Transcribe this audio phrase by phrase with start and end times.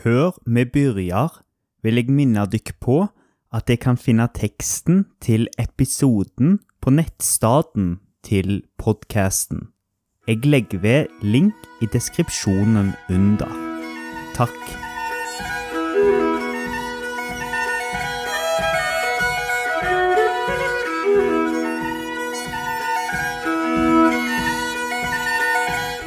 [0.00, 1.42] Før vi begynner,
[1.82, 3.02] vil jeg minne dere på
[3.52, 9.68] at jeg kan finne teksten til episoden på nettstaden til podkasten.
[10.28, 11.52] Jeg legger ved link
[11.82, 13.52] i deskripsjonen under.
[14.32, 14.56] Takk.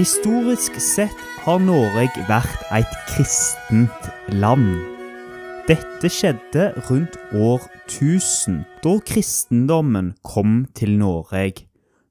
[0.01, 4.77] Historisk sett har Norge vært et kristent land.
[5.67, 11.65] Dette skjedde rundt år 1000, da kristendommen kom til Norge.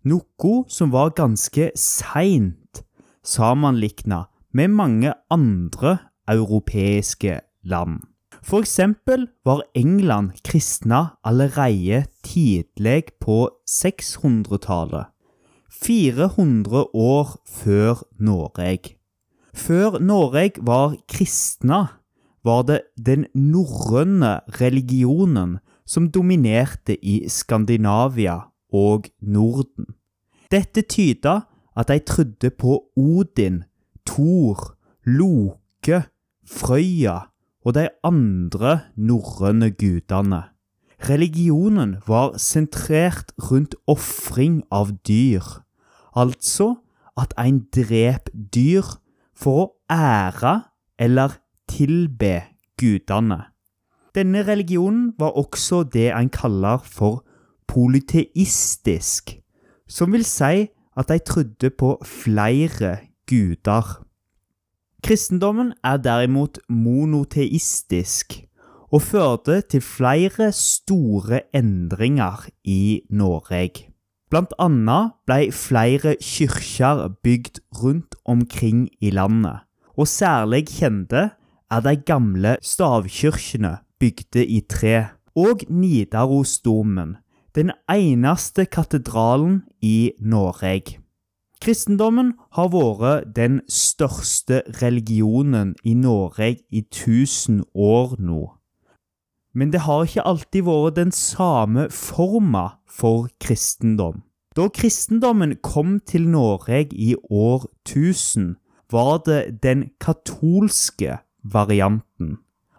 [0.05, 2.83] Noe som var ganske seint
[3.25, 5.97] sammenligna med mange andre
[6.29, 8.03] europeiske land.
[8.45, 15.09] For eksempel var England kristna allerede tidlig på 600-tallet.
[15.73, 18.99] 400 år før Norge.
[19.55, 21.87] Før Norge var kristna,
[22.45, 28.39] var det den norrøne religionen som dominerte i Skandinavia
[28.73, 29.93] og Norden.
[30.51, 31.43] Dette tyda
[31.77, 33.63] at de trodde på Odin,
[34.07, 36.03] Thor, Loke,
[36.47, 37.19] Frøya
[37.65, 40.43] og de andre norrøne gudene.
[41.03, 45.43] Religionen var sentrert rundt ofring av dyr,
[46.15, 46.77] altså
[47.19, 48.87] at en drep dyr
[49.43, 50.55] for å ære
[51.03, 51.35] eller
[51.71, 52.37] tilbe
[52.79, 53.41] gudene.
[54.15, 57.25] Denne religionen var også det en kaller for
[57.67, 59.39] polyteistisk,
[59.89, 64.03] som vil si at de trodde på flere guder.
[65.03, 68.37] Kristendommen er derimot monoteistisk
[68.93, 73.92] og førte til flere store endringer i Norge.
[74.33, 81.27] Blant annet ble flere kirker bygd rundt omkring i landet, og særlig kjente
[81.69, 87.19] er de gamle stavkirkene bygde i tre, og Nidarosdomen,
[87.53, 90.97] den eneste katedralen i Norge.
[91.61, 98.49] Kristendommen har vært den største religionen i Norge i 1000 år nå.
[99.55, 104.23] Men det har ikke alltid vært den samme forma for kristendom.
[104.57, 108.57] Da kristendommen kom til Norge i år 1000,
[108.93, 112.39] var det den katolske varianten.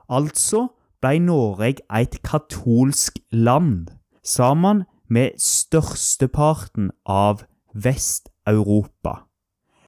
[0.10, 0.68] Altså
[1.02, 3.90] ble Norge et katolsk land,
[4.24, 9.24] sammen med størsteparten av Vest-Europa.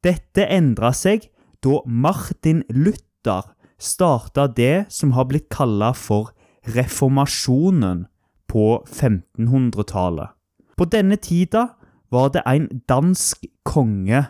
[0.04, 1.30] Dette endra seg
[1.66, 3.46] da Martin Luther
[3.82, 6.34] starta det som har blitt kalla for
[6.68, 8.06] reformasjonen
[8.48, 10.34] på 1500-tallet.
[10.78, 11.68] På denne tida
[12.12, 14.26] var det en dansk konge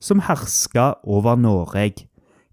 [0.00, 2.08] som herska over Norge.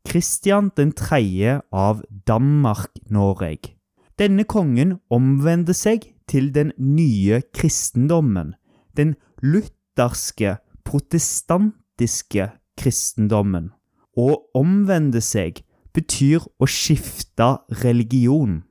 [0.05, 1.61] Kristian 3.
[1.71, 3.75] av Danmark-Norge.
[4.17, 8.55] Denne kongen omvendte seg til den nye kristendommen,
[8.97, 13.71] den lutherske, protestantiske kristendommen.
[14.17, 14.27] Å
[14.57, 15.63] omvende seg
[15.93, 18.61] betyr å skifte religion.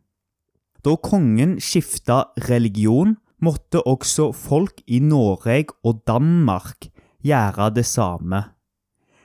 [0.85, 6.89] Da kongen skifta religion, måtte også folk i Norge og Danmark
[7.25, 8.45] gjøre det samme.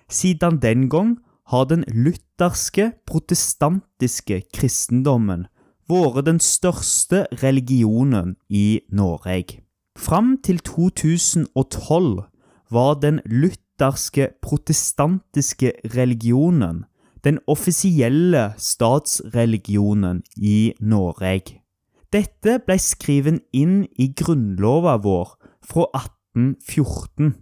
[0.09, 1.17] Siden den gang
[1.47, 5.47] har den lutherske, protestantiske kristendommen
[5.89, 9.61] vært den største religionen i Norge.
[9.95, 12.25] Fram til 2012
[12.71, 16.85] var den lutherske, protestantiske religionen
[17.25, 21.61] den offisielle statsreligionen i Norge.
[22.13, 25.33] Dette ble skrevet inn i grunnlova vår
[25.65, 27.33] fra 1814.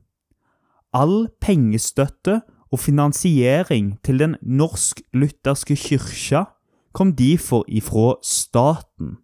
[0.94, 2.40] All pengestøtte
[2.74, 6.46] og finansiering til den norsk-lutherske kyrkja
[6.94, 9.18] kom derfor ifra staten.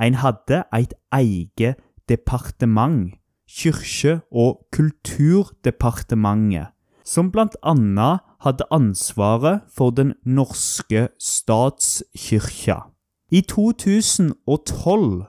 [0.00, 1.76] En hadde et eget
[2.08, 3.12] departement,
[3.52, 6.71] Kyrkje- og kulturdepartementet,
[7.04, 7.32] som
[7.62, 12.92] annet hadde ansvaret for den norske statskirka.
[13.30, 15.24] I 2012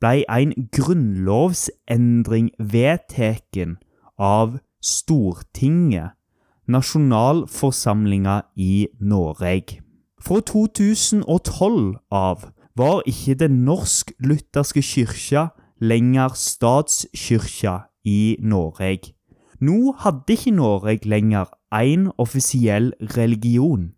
[0.00, 3.78] ble en grunnlovsendring vedtatt
[4.18, 6.12] av Stortinget,
[6.68, 9.80] nasjonalforsamlinga i Norge.
[10.20, 15.48] Fra 2012 av var ikke Den norsk-lutherske kirka
[15.80, 19.13] lenger statskirka i Norge.
[19.64, 23.92] Nå hadde ikke Norge lenger én offisiell religion.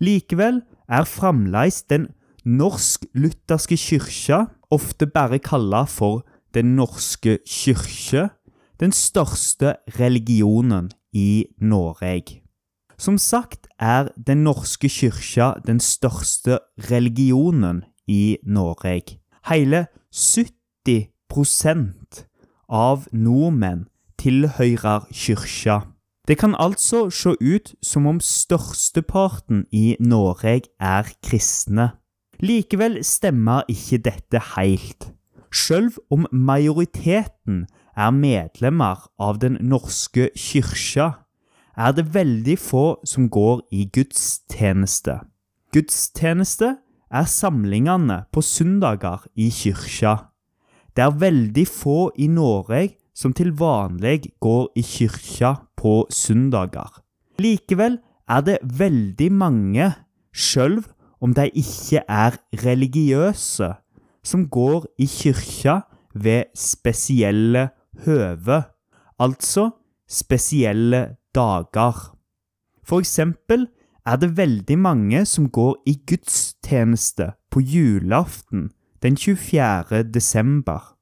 [0.00, 2.08] Likevel er fremdeles Den
[2.44, 6.24] norsk-lutherske kyrkja, ofte bare kalla for
[6.54, 8.28] Den norske kyrkje,
[8.80, 12.40] den største religionen i Norge.
[12.98, 16.58] Som sagt er Den norske kyrkja den største
[16.90, 19.18] religionen i Norge.
[19.50, 22.26] Hele 70%
[22.68, 23.88] av nordmenn
[24.24, 25.82] tilhører kyrkja.
[26.28, 31.90] Det kan altså se ut som om størsteparten i Norge er kristne.
[32.40, 35.10] Likevel stemmer ikke dette helt.
[35.52, 37.66] Selv om majoriteten
[37.96, 41.12] er medlemmer av Den norske kyrkja,
[41.76, 45.20] er det veldig få som går i gudstjeneste.
[45.74, 46.76] Gudstjeneste
[47.10, 50.16] er samlingene på søndager i kyrkja.
[50.96, 57.00] Det er veldig få i Norge som til vanlig går i kyrkja på søndager.
[57.38, 59.92] Likevel er det veldig mange,
[60.34, 60.80] sjøl
[61.22, 63.70] om de ikke er religiøse,
[64.24, 65.80] som går i kyrkja
[66.14, 67.68] ved spesielle
[68.04, 68.62] høve,
[69.18, 69.70] altså
[70.08, 72.14] spesielle dager.
[72.84, 73.68] For eksempel
[74.06, 78.70] er det veldig mange som går i gudstjeneste på julaften
[79.02, 80.02] den 24.
[80.02, 80.96] desember.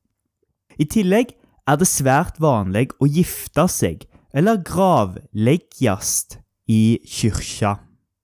[0.78, 1.34] I tillegg
[1.68, 6.38] er det svært vanlig å gifte seg eller gravleggjast
[6.72, 7.76] i kyrkja.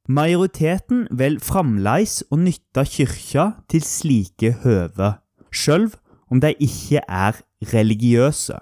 [0.08, 5.18] Majoriteten vil fremdeles å nytte kyrkja til slike høve,
[5.52, 5.98] selv
[6.32, 7.42] om de ikke er
[7.74, 8.56] religiøse.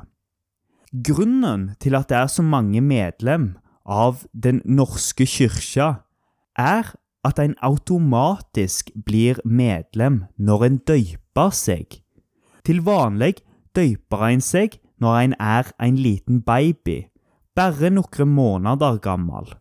[1.06, 3.54] Grunnen til at det er så mange medlem
[3.86, 6.02] av Den norske kyrkja,
[6.58, 6.90] er
[7.26, 12.00] at en automatisk blir medlem når en døyper seg.
[12.66, 13.36] Til vanlig
[13.76, 17.06] døyper en seg når en er en liten baby,
[17.56, 19.52] bare noen måneder gammel.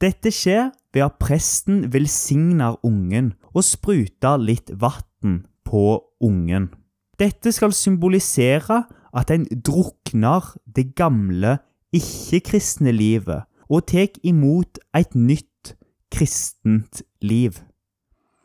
[0.00, 5.86] Dette skjer ved at presten velsigner ungen og spruter litt vann på
[6.22, 6.70] ungen.
[7.18, 8.84] Dette skal symbolisere
[9.16, 11.58] at en drukner det gamle,
[11.96, 15.76] ikke-kristne livet og tar imot et nytt
[16.12, 17.56] kristent liv.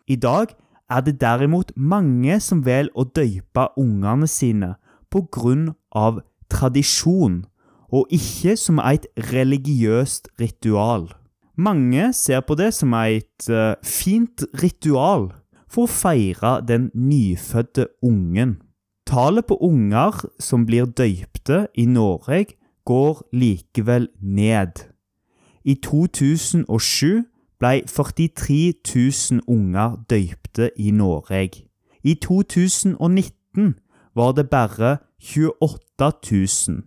[0.07, 0.55] I dag
[0.89, 4.75] er det derimot mange som velger å døype ungene sine
[5.11, 6.21] på grunn av
[6.51, 7.43] tradisjon,
[7.91, 11.09] og ikke som et religiøst ritual.
[11.57, 15.29] Mange ser på det som et uh, fint ritual
[15.71, 18.57] for å feire den nyfødte ungen.
[19.07, 22.55] Tallet på unger som blir døypte i Norge,
[22.85, 24.87] går likevel ned.
[25.63, 27.21] I 2007
[27.61, 31.67] ble 43 000 unger døypte i Norge.
[32.03, 33.75] I 2019
[34.15, 36.11] var det bare 28
[36.67, 36.83] 000.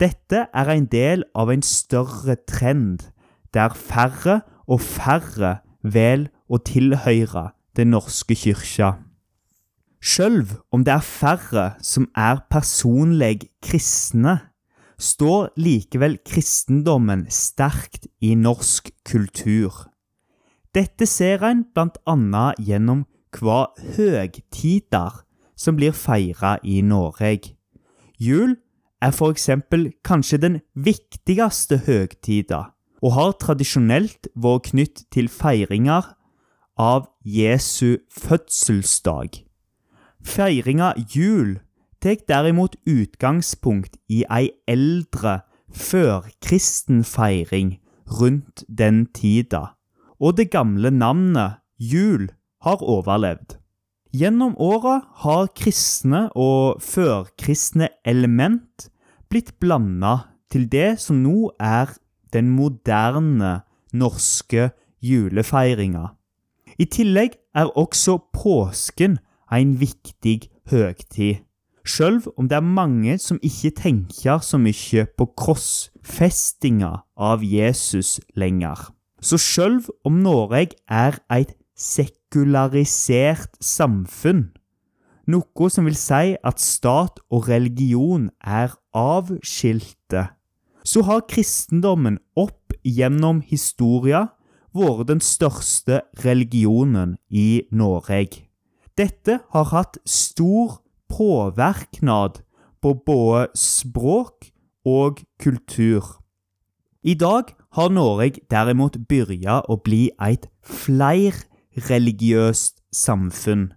[0.00, 3.10] Dette er en del av en større trend,
[3.54, 8.96] der færre og færre velger å tilhøre Den norske kyrkja.
[10.02, 10.42] Sjøl
[10.74, 14.40] om det er færre som er personlig kristne,
[14.98, 19.86] står likevel kristendommen sterkt i norsk kultur.
[20.74, 22.44] Dette ser en bl.a.
[22.58, 23.06] gjennom
[23.38, 25.22] hva høgtider
[25.60, 27.52] som blir feira i Norge.
[28.16, 28.56] Jul
[29.00, 29.50] er f.eks.
[30.04, 32.70] kanskje den viktigste høgtida,
[33.04, 36.14] og har tradisjonelt vært knytt til feiringer
[36.80, 39.42] av Jesu fødselsdag.
[40.24, 41.58] Feiringa jul
[42.00, 45.40] tar derimot utgangspunkt i ei eldre,
[45.70, 47.78] førkristen feiring
[48.20, 49.76] rundt den tida,
[50.20, 52.28] og det gamle navnet jul
[52.64, 53.59] har overlevd.
[54.10, 58.88] Gjennom åra har kristne og førkristne element
[59.30, 60.16] blitt blanda
[60.50, 61.92] til det som nå er
[62.34, 63.60] den moderne
[63.94, 66.08] norske julefeiringa.
[66.74, 69.20] I tillegg er også påsken
[69.54, 71.46] en viktig høgtid,
[71.86, 78.90] sjøl om det er mange som ikke tenker så mye på krossfestinga av Jesus lenger.
[79.22, 81.54] Så sjøl om Norge er et
[82.30, 84.52] sekularisert samfunn.
[85.26, 90.30] Noe som vil si at stat og religion er avskilte.
[90.84, 94.28] Så har kristendommen opp gjennom historia
[94.74, 98.46] vært den største religionen i Norge.
[98.96, 102.38] Dette har hatt stor påvirkning
[102.80, 104.50] på både språk
[104.86, 106.16] og kultur.
[107.02, 111.34] I dag har Norge derimot begynt å bli et fleir
[111.76, 113.70] religiøst samfunn,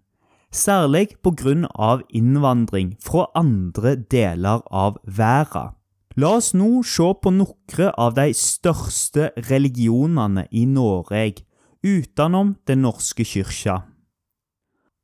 [0.54, 5.74] særlig på grunn av innvandring fra andre deler av verden.
[6.16, 11.42] La oss nå se på noen av de største religionene i Norge
[11.84, 13.82] utenom Den norske kyrkja.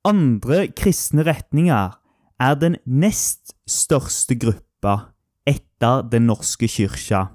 [0.05, 1.97] Andre kristne retninger
[2.39, 5.09] er den nest største gruppa
[5.49, 7.25] etter Den norske kyrkja.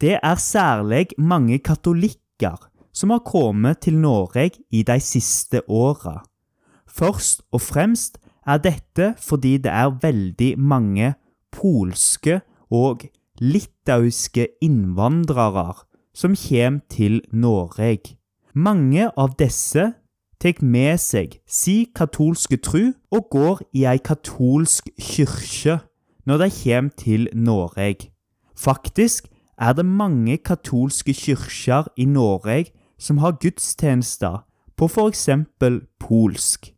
[0.00, 2.58] Det er særlig mange katolikker
[2.94, 6.22] som har kommet til Norge i de siste åra.
[6.86, 11.14] Først og fremst er dette fordi det er veldig mange
[11.52, 13.02] polske og
[13.40, 15.74] litauiske innvandrere
[16.14, 18.14] som kommer til Norge.
[18.54, 19.90] Mange av disse
[20.40, 25.80] tar med seg si katolske tru og går i ei katolsk kirke
[26.28, 28.10] når de kommer til Norge.
[28.54, 29.26] Faktisk
[29.58, 34.44] er det mange katolske kirker i Norge som har gudstjenester
[34.76, 35.28] på f.eks.
[35.98, 36.74] polsk.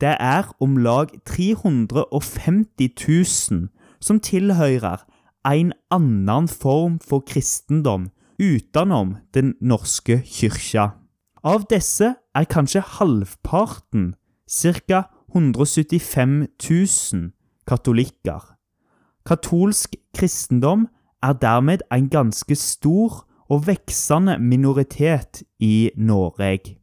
[0.00, 3.68] Det er om lag 350 000
[4.00, 5.04] som tilhører
[5.44, 8.10] en annen form for kristendom
[8.40, 10.90] utenom Den norske kyrkja.
[11.44, 14.14] Av disse er kanskje halvparten,
[14.48, 15.02] ca.
[15.34, 17.30] 175 000,
[17.66, 18.56] katolikker.
[19.26, 20.88] Katolsk kristendom
[21.22, 26.78] er dermed en ganske stor og veksende minoritet i Norge.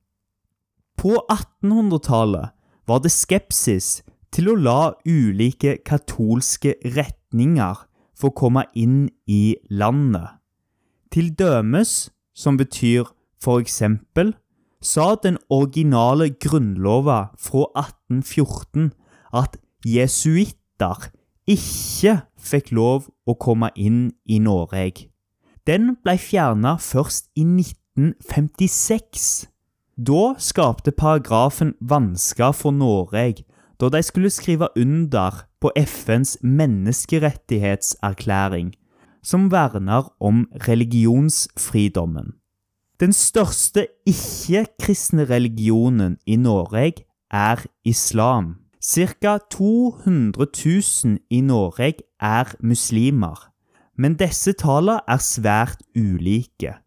[0.97, 2.51] På 1800-tallet
[2.87, 4.01] var det skepsis
[4.31, 7.85] til å la ulike katolske retninger
[8.21, 10.37] få komme inn i landet.
[11.11, 13.09] Til dømes, som betyr
[13.41, 14.35] for eksempel,
[14.81, 18.91] sa den originale grunnlova fra 1814
[19.33, 21.09] at jesuitter
[21.49, 25.10] ikke fikk lov å komme inn i Norge.
[25.67, 29.47] Den ble fjerna først i 1956.
[29.97, 33.43] Da skapte paragrafen vansker for Norge
[33.81, 38.73] da de skulle skrive under på FNs menneskerettighetserklæring,
[39.23, 42.33] som verner om religionsfridommen.
[42.99, 46.93] Den største ikke-kristne religionen i Norge
[47.31, 48.55] er islam.
[48.83, 49.37] Ca.
[49.51, 50.47] 200
[51.05, 53.50] 000 i Norge er muslimer,
[54.01, 56.79] men disse tallene er svært ulike.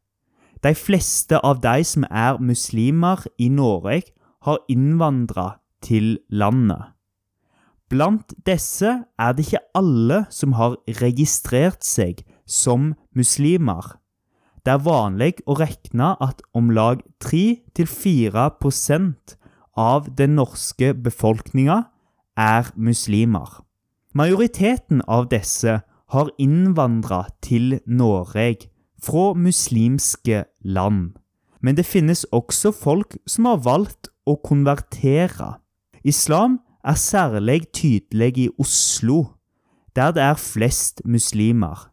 [0.65, 4.03] De fleste av de som er muslimer i Norge,
[4.45, 6.83] har innvandra til landet.
[7.89, 13.97] Blant disse er det ikke alle som har registrert seg som muslimer.
[14.65, 19.37] Det er vanlig å regne at om lag 3-4%
[19.81, 21.85] av den norske befolkninga
[22.37, 23.49] er muslimer.
[24.13, 25.81] Majoriteten av disse
[26.13, 28.69] har innvandra til Norge
[29.03, 31.15] fra muslimske land.
[31.61, 35.55] Men det finnes også folk som har valgt å konvertere.
[36.05, 39.25] Islam er særlig tydelig i Oslo,
[39.97, 41.89] der det er flest muslimer.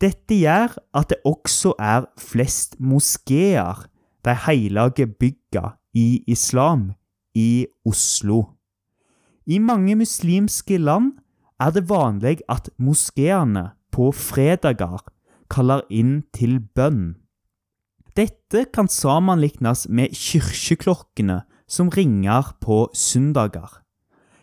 [0.00, 3.86] Dette gjør at det også er flest moskeer,
[4.24, 6.92] de hellige bygga i islam,
[7.34, 8.44] i Oslo.
[9.46, 11.12] I mange muslimske land
[11.62, 15.04] er det vanlig at moskeene på fredager
[15.52, 17.14] kaller inn til bønn.
[18.16, 23.78] Dette kan sammenlignes med kirkeklokkene som ringer på søndager.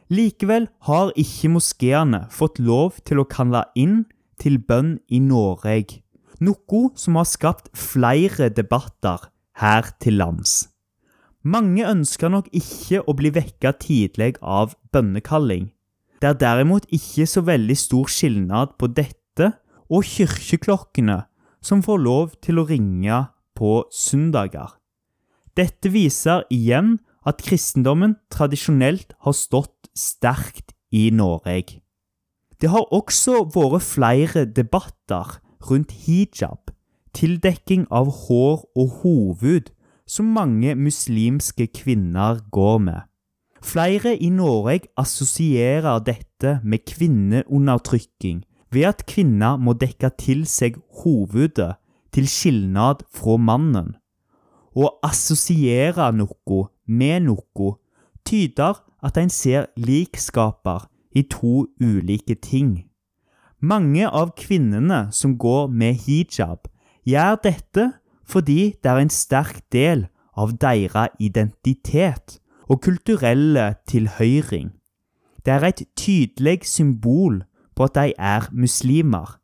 [0.10, 4.08] Likevel har ikke moskeene fått lov til å kalle inn
[4.42, 6.00] til bønn i Norge,
[6.42, 9.28] noe som har skapt flere debatter
[9.62, 10.70] her til lands.
[11.44, 15.70] Mange ønsker nok ikke å bli vekket tidlig av bønnekalling.
[16.20, 19.54] Det er derimot ikke så veldig stor skilnad på dette
[19.90, 21.22] og kirkeklokkene
[21.64, 23.22] som får lov til å ringe
[23.56, 24.76] på søndager.
[25.56, 26.98] Dette viser igjen
[27.28, 31.82] at kristendommen tradisjonelt har stått sterkt i Norge.
[32.60, 36.72] Det har også vært flere debatter rundt hijab,
[37.16, 39.72] tildekking av hår og hoved,
[40.10, 43.09] som mange muslimske kvinner går med.
[43.62, 51.74] Flere i Norge assosierer dette med kvinneundertrykking ved at kvinner må dekke til seg hovedet
[52.16, 53.96] til skilnad fra mannen.
[54.76, 57.74] Å assosiere noe med noe
[58.26, 62.86] tyder at en ser likskaper i to ulike ting.
[63.60, 66.70] Mange av kvinnene som går med hijab,
[67.04, 67.90] gjør dette
[68.30, 70.06] fordi det er en sterk del
[70.38, 72.38] av deres identitet
[72.70, 74.72] og kulturelle tilhøring.
[75.46, 77.44] Det er et tydelig symbol
[77.76, 79.40] på at de er muslimer.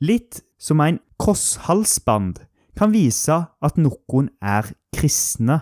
[0.00, 2.44] Litt som en krosshalsband
[2.78, 5.60] kan vise at noen er kristne.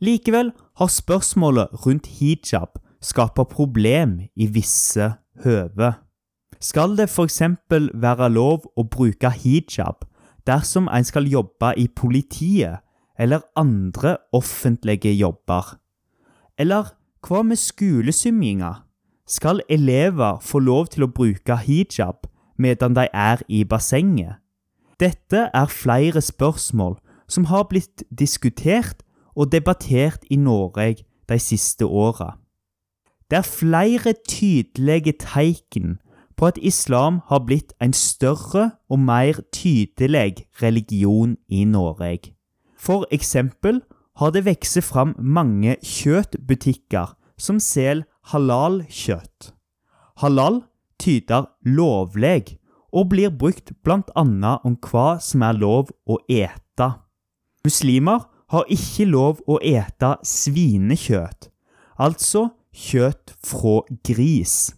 [0.00, 5.12] Likevel har spørsmålet rundt hijab skapt problem i visse
[5.44, 5.92] høve.
[6.60, 7.42] Skal det f.eks.
[7.94, 10.06] være lov å bruke hijab
[10.46, 12.82] dersom en skal jobbe i politiet
[13.18, 15.76] eller andre offentlige jobber?
[16.58, 16.92] Eller
[17.26, 18.72] hva med skolesymjinga?
[19.26, 24.38] Skal elever få lov til å bruke hijab medan de er i bassenget?
[25.00, 26.96] Dette er flere spørsmål
[27.28, 29.02] som har blitt diskutert
[29.34, 32.38] og debattert i Norge de siste åra.
[33.30, 35.98] Det er flere tydelige tegn
[36.36, 42.32] på at islam har blitt en større og mer tydelig religion i Norge.
[42.78, 43.82] For eksempel
[44.16, 49.52] har det vokst fram mange kjøttbutikker som selger halal-kjøtt.
[50.22, 50.62] Halal
[51.00, 52.56] tyder lovlig
[52.96, 54.22] og blir brukt bl.a.
[54.64, 56.88] om hva som er lov å ete.
[57.66, 61.50] Muslimer har ikke lov å ete svinekjøtt,
[61.98, 64.70] altså kjøtt fra gris.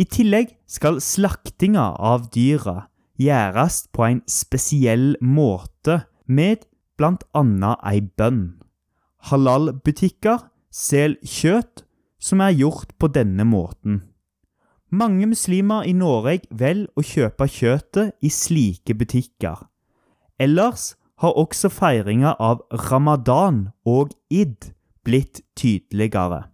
[0.00, 2.88] I tillegg skal slaktinga av dyra
[3.20, 6.64] gjøres på en spesiell måte med
[6.96, 7.76] bl.a.
[7.92, 8.62] ei bønn.
[9.30, 11.84] Halal-butikker selger kjøtt
[12.22, 14.02] som er gjort på denne måten.
[14.92, 19.62] Mange muslimer i Norge velger å kjøpe kjøttet i slike butikker.
[20.42, 24.72] Ellers har også feiringa av ramadan og id
[25.06, 26.48] blitt tydeligere.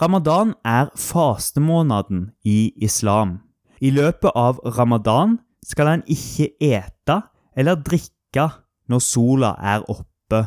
[0.00, 3.40] Ramadan er fastemåneden i islam.
[3.80, 7.18] I løpet av ramadan skal en ikke ete
[7.56, 8.48] eller drikke
[8.88, 10.46] når sola er oppe.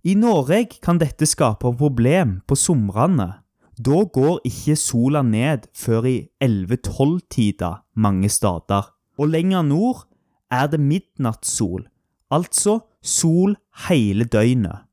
[0.00, 3.28] I Norge kan dette skape problem på somrene.
[3.76, 8.88] Da går ikke sola ned før i 11-12-tida mange steder.
[9.20, 10.06] Og lenger nord
[10.50, 11.84] er det midnattssol,
[12.32, 13.56] altså sol
[13.88, 14.88] hele døgnet.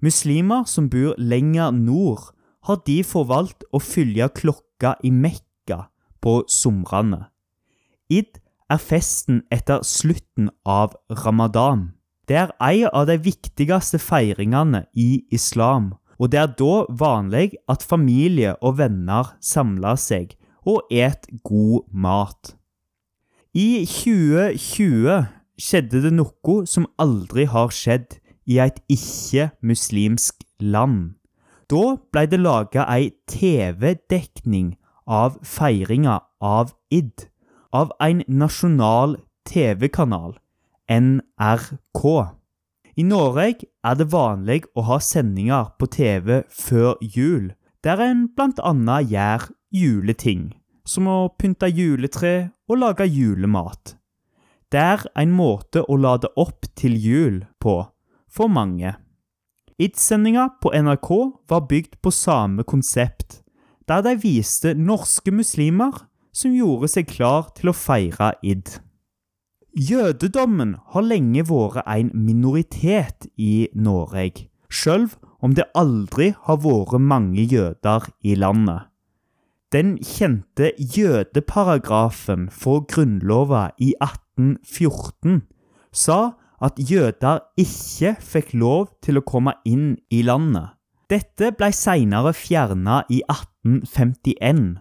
[0.00, 2.32] Muslimer som bor lenger nord,
[2.66, 5.88] har de forvalgt å følge klokka i Mekka
[6.22, 7.26] på somrene.
[8.08, 8.38] Id
[8.70, 11.90] er festen etter slutten av ramadan.
[12.28, 17.82] Det er en av de viktigste feiringene i islam, og det er da vanlig at
[17.82, 22.54] familie og venner samler seg og et god mat.
[23.52, 25.26] I 2020
[25.60, 31.18] skjedde det noe som aldri har skjedd i et ikke-muslimsk land.
[31.70, 34.74] Da ble det laga ei TV-dekning
[35.06, 37.26] av feiringa av id
[37.72, 39.16] av en nasjonal
[39.48, 40.36] TV-kanal,
[40.90, 42.02] NRK.
[42.96, 48.98] I Norge er det vanlig å ha sendinger på TV før jul, der en bl.a.
[49.00, 50.50] gjør juleting,
[50.84, 53.96] som å pynte juletre og lage julemat.
[54.72, 57.78] Det er en måte å lade opp til jul på
[58.32, 58.94] for mange.
[59.82, 61.10] Id-sendinga på NRK
[61.48, 63.42] var bygd på samme konsept,
[63.88, 68.78] der de viste norske muslimer som gjorde seg klar til å feire id.
[69.72, 75.06] Jødedommen har lenge vært en minoritet i Norge, sjøl
[75.40, 78.90] om det aldri har vært mange jøder i landet.
[79.72, 85.40] Den kjente jødeparagrafen for Grunnlova i 1814
[85.88, 86.20] sa
[86.60, 90.76] at jøder ikke fikk lov til å komme inn i landet.
[91.08, 94.76] Dette ble senere fjerna i 1851,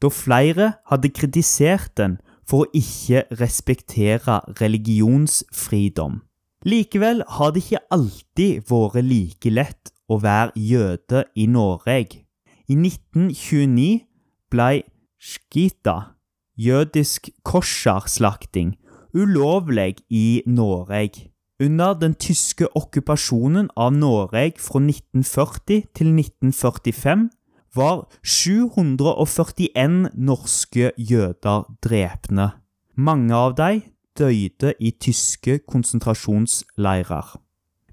[0.00, 2.16] da flere hadde kritisert den
[2.50, 6.18] for å ikke respektere religionsfridom.
[6.66, 12.24] Likevel har det ikke alltid vært like lett å være jøde i Norge.
[12.66, 14.02] I 1929
[14.50, 14.82] ble
[15.20, 16.16] skita,
[16.58, 18.74] jødisk kosherslakting,
[19.14, 21.30] ulovlig i Norge.
[21.60, 27.28] Under den tyske okkupasjonen av Norge fra 1940 til 1945
[27.74, 32.50] var 741 norske jøder drepne.
[32.96, 33.82] Mange av dem
[34.18, 37.36] døde i tyske konsentrasjonsleirer.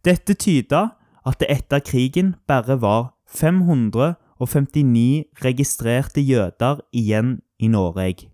[0.04, 0.90] Dette tyda
[1.28, 8.30] at det etter krigen bare var 559 registrerte jøder igjen i Norge.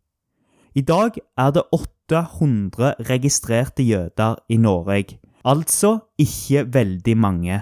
[0.76, 7.62] I dag er det 800 registrerte jøder i Norge, altså ikke veldig mange.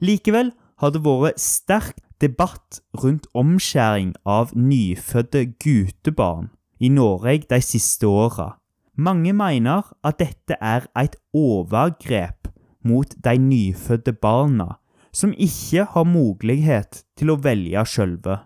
[0.00, 8.06] Likevel har det vært sterk debatt rundt omskjæring av nyfødte guttebarn i Norge de siste
[8.06, 8.56] åra.
[8.96, 12.48] Mange mener at dette er et overgrep
[12.84, 14.76] mot de nyfødte barna,
[15.12, 18.36] som ikke har mulighet til å velge sjølve,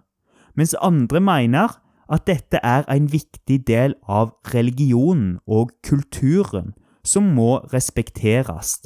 [0.54, 1.74] mens andre mener
[2.08, 8.78] at dette er en viktig del av religionen og kulturen som må respekteres.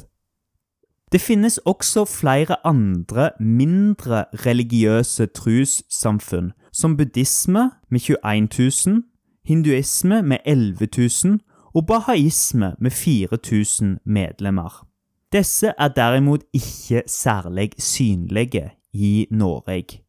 [1.11, 8.47] Det finnes også flere andre mindre religiøse trossamfunn, som buddhisme med 21
[8.85, 9.03] 000,
[9.45, 10.87] hinduisme med 11
[11.25, 11.39] 000
[11.75, 14.85] og bahaisme med 4000 medlemmer.
[15.33, 20.01] Disse er derimot ikke særlig synlige i Norge.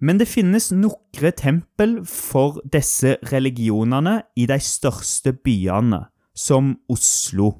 [0.00, 7.50] Men det finnes nokre tempel for disse religionene i de største byene, som Oslo.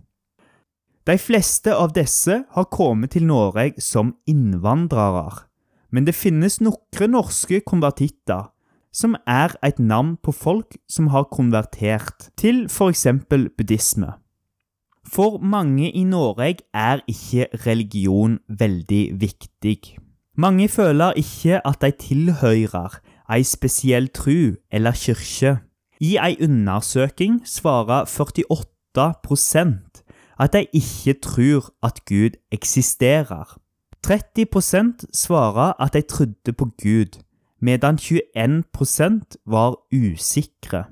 [1.09, 5.47] De fleste av disse har kommet til Norge som innvandrere,
[5.89, 8.51] men det finnes noen norske konvertitter,
[8.93, 13.07] som er et navn på folk som har konvertert til f.eks.
[13.25, 14.11] buddhisme.
[15.09, 19.97] For mange i Norge er ikke religion veldig viktig.
[20.37, 23.01] Mange føler ikke at de tilhører
[23.33, 25.57] ei spesiell tru eller kirke.
[26.05, 29.09] I ei undersøking svarer 48
[30.39, 33.59] at de ikke tror at Gud eksisterer.
[34.07, 37.23] 30% svarer at de trodde på Gud,
[37.61, 40.85] medan 21% var usikre.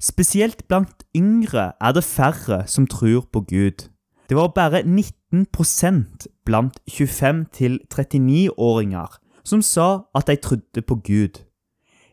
[0.00, 3.88] Spesielt blant yngre er det færre som tror på Gud.
[4.28, 11.38] Det var bare 19% blant 25-39-åringer som sa at de trodde på Gud.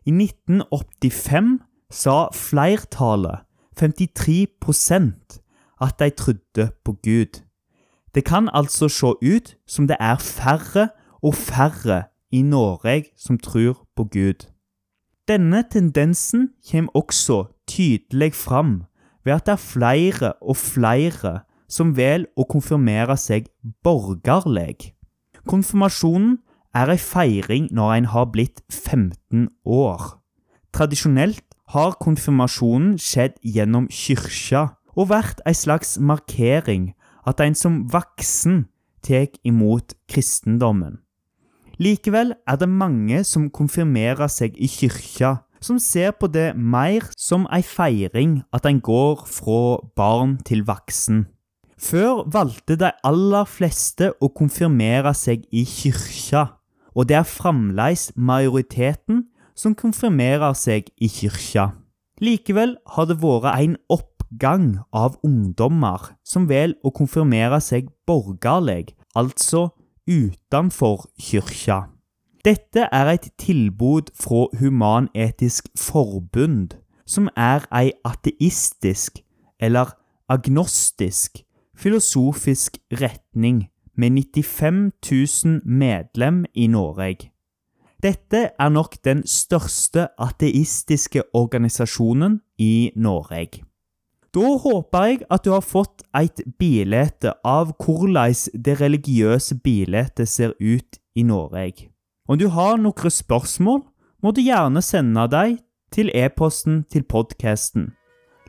[0.05, 1.59] I 1985
[1.91, 3.39] sa flertallet,
[3.75, 4.47] 53
[5.81, 7.41] at de trodde på Gud.
[8.15, 10.89] Det kan altså se ut som det er færre
[11.21, 14.47] og færre i Norge som tror på Gud.
[15.27, 18.83] Denne tendensen kommer også tydelig fram
[19.25, 23.49] ved at det er flere og flere som velger å konfirmere seg
[23.83, 24.93] borgerlig.
[25.49, 26.37] Konfirmasjonen
[26.75, 30.21] er en feiring når en har blitt 15 år.
[30.73, 36.93] Tradisjonelt har konfirmasjonen skjedd gjennom kyrkja og vært ei slags markering
[37.27, 38.65] at en som voksen
[39.05, 40.99] tar imot kristendommen.
[41.77, 47.47] Likevel er det mange som konfirmerer seg i kyrkja, som ser på det mer som
[47.51, 51.25] ei feiring at en går fra barn til voksen.
[51.75, 56.47] Før valgte de aller fleste å konfirmere seg i kyrkja,
[56.95, 61.73] og det er fremdeles majoriteten som konfirmerer seg i kyrkja.
[62.21, 69.69] Likevel har det vært en oppgang av ungdommer som velger å konfirmere seg borgerlig, altså
[70.07, 71.89] utenfor kyrkja.
[72.45, 79.19] Dette er et tilbud fra Human-Etisk Forbund, som er ei ateistisk,
[79.59, 79.95] eller
[80.29, 81.41] agnostisk,
[81.75, 83.65] filosofisk retning
[83.97, 87.34] med 95 000 medlem i Norge.
[88.03, 93.63] Dette er nok den største ateistiske organisasjonen i Norge.
[94.35, 100.51] Da håper jeg at du har fått et bilde av hvordan det religiøse bildet ser
[100.59, 101.89] ut i Norge.
[102.27, 103.85] Om du har noen spørsmål,
[104.23, 105.57] må du gjerne sende dem
[105.93, 107.93] til e-posten til podkasten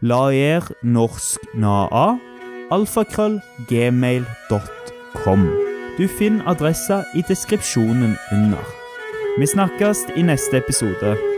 [0.03, 2.19] laernorsknaa
[2.71, 5.47] alfakrøllgmail.com.
[5.99, 8.86] Du finner adressa i deskripsjonen under.
[9.38, 11.36] Vi snakkes i neste episode.